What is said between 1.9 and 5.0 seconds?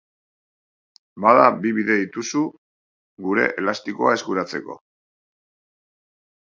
dituzu gure elastikoa eskuratzeko!